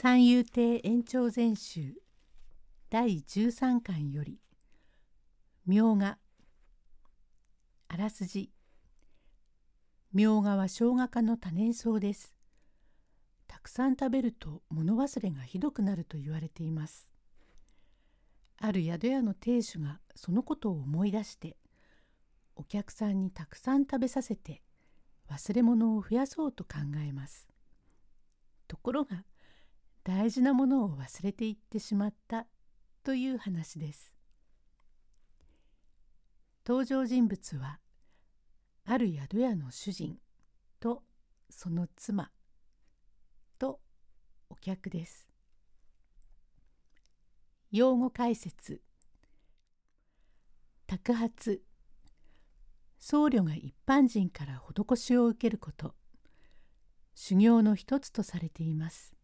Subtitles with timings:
[0.00, 1.94] 三遊亭延長全集
[2.88, 4.38] 第13巻より
[5.66, 6.18] みょうが
[7.88, 8.52] あらすじ
[10.12, 12.32] みょうがは生姜科の多年草です。
[13.48, 17.08] たくさん食べると物忘れがひどくなると言われています。
[18.60, 21.56] ある宿屋の亭主がそのことを思い出して
[22.54, 24.62] お客さんにたくさん食べさせて
[25.28, 26.74] 忘れ物を増やそうと考
[27.04, 27.48] えます。
[28.68, 29.24] ところが
[30.08, 32.46] 大事なものを忘れていってしまった
[33.04, 34.14] という話です。
[36.66, 37.78] 登場人物は
[38.86, 40.16] ある宿屋の主人
[40.80, 41.02] と
[41.50, 42.30] その妻
[43.58, 43.80] と
[44.48, 45.28] お客です。
[47.70, 48.80] 用語解説
[50.86, 51.60] 托発
[52.98, 55.94] 僧侶が一般人から施しを受けること
[57.14, 59.17] 修行の一つとされています。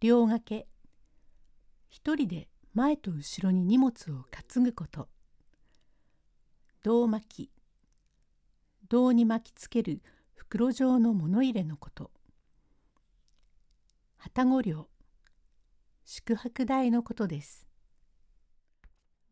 [0.00, 0.66] 両掛け。
[1.90, 5.08] 一人で前と後ろに荷物を担ぐこと。
[6.82, 7.50] 胴巻き。
[8.88, 10.00] 胴に巻きつける
[10.34, 12.10] 袋状の物入れのこと。
[14.16, 14.88] 旅籠料
[16.06, 17.66] 宿泊代のことです。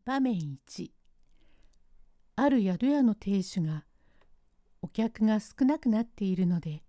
[0.04, 0.90] 場面1
[2.36, 3.86] ある宿屋の亭主が
[4.82, 6.82] お客が少なくなっているので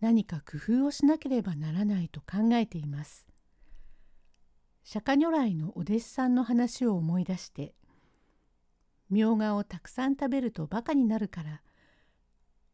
[0.00, 3.26] 何か工夫をしなければならないと考えています。
[4.84, 7.74] 釈迦如来のお弟子さんの話を思い出して
[9.10, 11.60] みょうがをたくさん食べるとバカになるから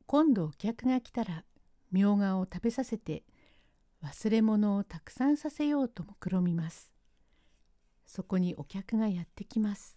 [0.04, 1.44] 今度お客が来たら
[1.90, 3.24] みょうがを食べさせて
[4.04, 6.92] 忘れ物をたくさんさせようと目論みます。
[8.04, 9.96] そこにお客がやってきます。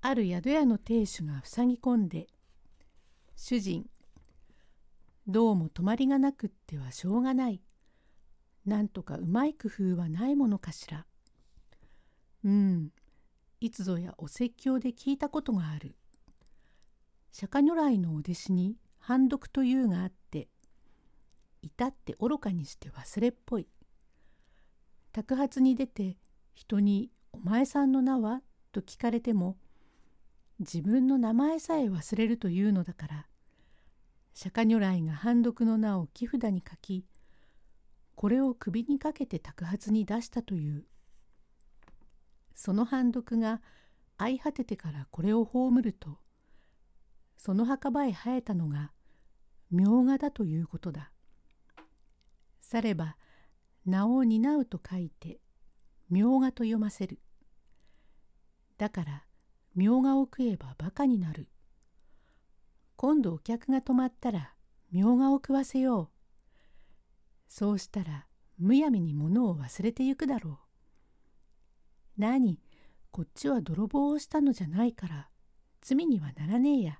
[0.00, 2.28] ある宿屋の亭主が塞ぎ込んで
[3.34, 3.90] 「主人
[5.26, 7.60] どうも泊まりがなくってはしょうがない。
[8.64, 11.06] なんとかうまい工夫はないものかしら。
[12.44, 12.92] うん、
[13.60, 15.96] いつぞやお説教で聞いたことがある。
[17.30, 20.48] 釈迦如来のお弟子に判読というがあって、
[21.60, 23.68] 至って愚かにして忘れっぽい。
[25.12, 26.16] 托発に出て
[26.54, 28.42] 人に「お前さんの名は?」
[28.72, 29.58] と聞かれても
[30.60, 33.26] 自分の名前さえ忘れるというのだから
[34.34, 37.06] 釈迦如来が判読の名を木札に書き
[38.14, 40.84] これを首にかけて托発に出したという
[42.54, 43.60] その判読が
[44.18, 46.18] 相果ててからこれを葬ると
[47.36, 48.90] その墓場へ生えたのが
[49.70, 51.12] 明画だということだ。
[52.60, 53.16] されば
[53.86, 55.38] 名を担うと書いて
[56.10, 57.20] 明画と読ませる。
[58.76, 59.24] だから
[59.78, 61.46] 明画を食えばバカになる。
[62.96, 64.52] 今度お客が泊まったら
[64.90, 66.08] 明画を食わせよう。
[67.46, 68.26] そうしたら
[68.58, 70.58] むやみに物を忘れてゆくだろ
[72.18, 72.20] う。
[72.20, 72.58] 何？
[73.12, 75.28] こっちは泥棒をしたのじゃないから
[75.80, 76.98] 罪にはならねえや。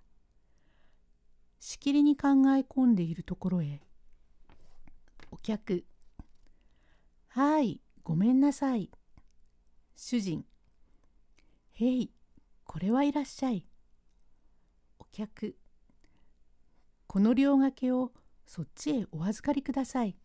[1.58, 3.80] しきりに考え込んでいるところへ
[5.32, 5.84] お客
[7.30, 8.92] はいごめんなさい
[9.96, 10.44] 主人
[11.72, 12.12] へい
[12.68, 13.64] これはいらっしゃい。
[14.98, 15.56] お客、
[17.06, 18.12] この両掛けを
[18.46, 20.18] そっちへお預かりください。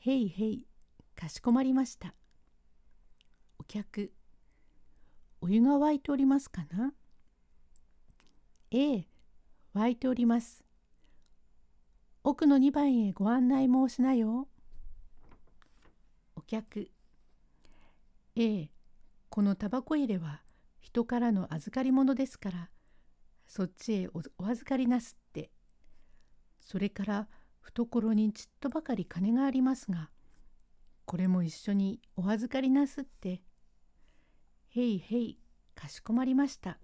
[0.00, 0.66] へいへい、
[1.16, 2.14] かしこまりました。
[3.58, 4.12] お客、
[5.40, 6.92] お湯が沸いておりますかな
[8.70, 9.08] ええ、
[9.74, 10.62] 沸いております。
[12.22, 14.46] 奥の2番へご案内申しなよ。
[16.36, 16.90] お客、
[18.36, 18.70] ええ、
[19.30, 20.42] このタバコ入れは
[20.88, 22.70] 人からの預かり物ですから
[23.46, 25.50] そっちへお預かりなすって。
[26.60, 27.28] それから
[27.60, 30.08] 懐にちっとばかり金がありますが
[31.04, 33.42] これも一緒にお預かりなすって。
[34.70, 35.38] へいへい
[35.74, 36.78] かしこまりました。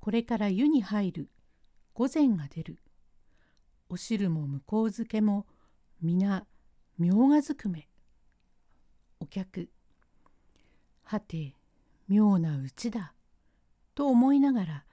[0.00, 1.30] これから湯に入る。
[1.94, 2.82] 御膳が出る。
[3.88, 5.46] お汁も向こう漬けも
[6.02, 6.46] 皆
[6.98, 7.88] みょうがずくめ。
[9.20, 9.70] お客
[11.10, 11.54] はて
[12.06, 13.14] 妙なうちだ
[13.94, 14.84] と思いながら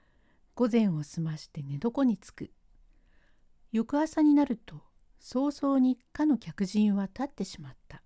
[0.54, 2.52] 午前を済まして寝床につく。
[3.74, 4.82] 翌朝になると
[5.20, 8.02] 早々にかの客人は立ってしまった。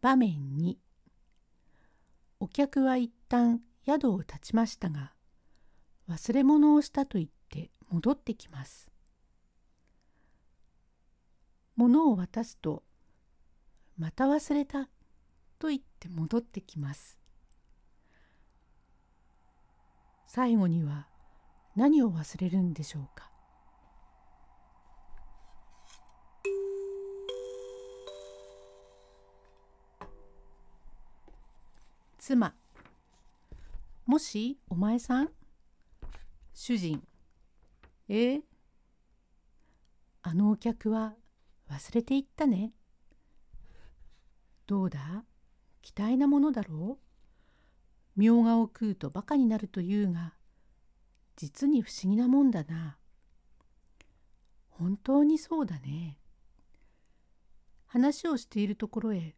[0.00, 0.78] 場面に
[2.38, 5.12] お客は一旦宿を立ちましたが
[6.08, 8.92] 忘れ物をしたと言って戻ってきます。
[11.74, 12.84] 物を渡すと
[13.98, 14.88] また忘れた。
[15.60, 17.20] と言って戻ってきます。
[20.26, 21.06] 最後には
[21.76, 23.30] 何を忘れるんでしょうか？
[32.18, 32.54] 妻。
[34.06, 35.30] もしお前さん？
[36.54, 37.06] 主人。
[38.08, 38.36] え？
[38.36, 38.42] ー、
[40.22, 41.14] あのお客は
[41.70, 42.72] 忘れていったね。
[44.66, 45.24] どうだ？
[45.82, 47.04] 期待なものだろう？
[48.16, 50.34] みょうがを食うとバカになるというが
[51.36, 52.98] 実に不思議なもんだな。
[54.68, 56.18] 本当にそうだね。
[57.86, 59.34] 話をしているところへ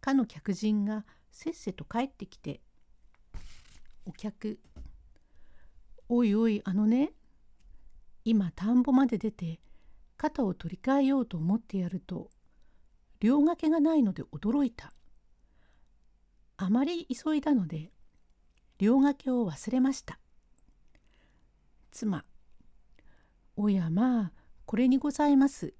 [0.00, 2.60] かの客人がせっせと帰ってきて
[4.06, 4.60] 「お客
[6.08, 7.12] おいおいあのね
[8.24, 9.60] 今田んぼまで出て
[10.16, 12.30] 肩を取り替えようと思ってやると
[13.20, 14.92] 両掛けがないので驚いた。
[16.56, 17.90] あまり急いだので
[18.78, 20.18] 両掛けを忘れました。
[21.90, 22.24] 妻
[23.56, 24.32] おやまあ
[24.66, 25.74] これにございます。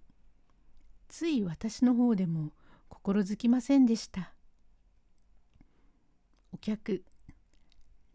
[1.08, 2.52] つい私の方でも
[2.88, 4.32] 心づきませんでした。
[6.52, 7.04] お客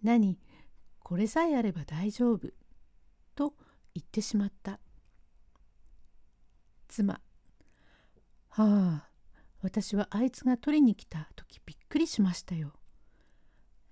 [0.01, 0.39] 何
[1.03, 2.49] これさえあれば大丈夫
[3.35, 3.53] と
[3.95, 4.79] 言ってしまった。
[6.87, 7.19] 妻
[8.49, 9.09] はあ
[9.61, 12.73] 私はあいつが取りに来た時びっくりしましたよ。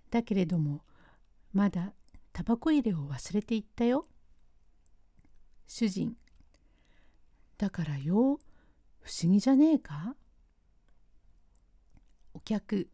[0.09, 0.83] だけれども
[1.51, 1.93] まだ
[2.31, 4.05] タバコ入れを忘れていったよ。
[5.65, 6.15] 主人
[7.57, 8.39] だからよ
[8.99, 10.15] 不思議じゃねえか？
[12.33, 12.89] お客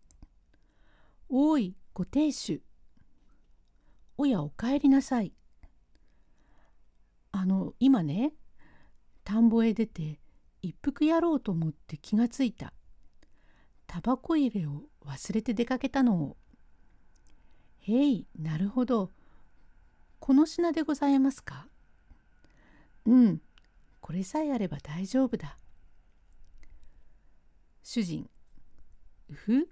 [1.27, 2.61] おいご亭主
[4.17, 5.33] おやお帰りなさい
[7.31, 8.33] あの今ね
[9.23, 10.19] 田んぼへ出て
[10.61, 12.73] 一服やろうと思って気がついた
[13.93, 16.37] タバコ入れを忘れて出かけたのを。
[17.81, 19.11] へいなるほど。
[20.19, 21.67] この品でございますか？
[23.05, 23.39] うん
[24.01, 25.59] これさえあれば大丈夫だ。
[27.83, 28.27] 主人
[29.29, 29.69] うふ？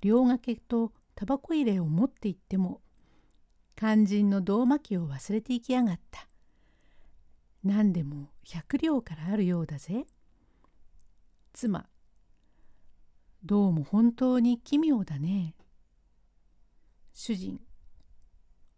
[0.00, 2.80] 両掛けとタバコ入れを持って行っても
[3.76, 6.26] 肝心の胴巻きを忘れていきやがった。
[7.62, 10.06] 何でも百両からあるようだぜ。
[11.52, 11.86] 妻
[13.44, 15.54] どうも本当に奇妙だね
[17.12, 17.60] 主人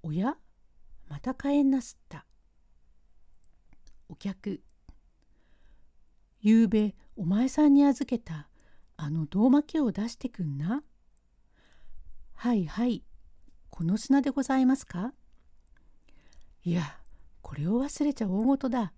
[0.02, 0.36] おや
[1.08, 2.26] また帰んなすった
[4.08, 4.62] お客
[6.40, 8.48] ゆうべお前さんに預けた
[8.96, 10.82] あの胴巻きを出してくんな。
[12.34, 13.04] はいはい、
[13.70, 15.12] この品でございますか？
[16.64, 16.82] いや、
[17.40, 18.92] これを忘れちゃ大事だ。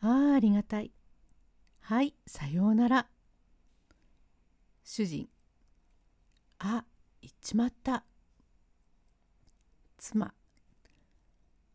[0.00, 0.92] ああ、ありがたい。
[1.80, 3.06] はい、さようなら。
[4.88, 5.28] 主人。
[6.60, 6.84] あ、
[7.20, 8.04] 行っちまった。
[9.98, 10.32] 妻。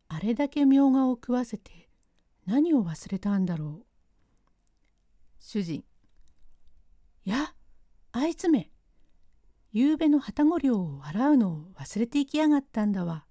[0.07, 1.89] あれだけみょうがを食わせて
[2.45, 3.85] 何を忘れたんだろう。
[5.39, 5.83] 主人。
[7.25, 7.53] や、
[8.13, 8.71] あいつめ。
[9.73, 13.25] ゆうべの旅籠料を払うのを忘れていきやがったんだわ。